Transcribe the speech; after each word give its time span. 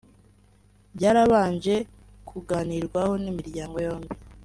byarabanje 0.95 1.75
kuganirwaho 2.29 3.13
n’imiryango 3.23 3.75
yombi 3.87 4.11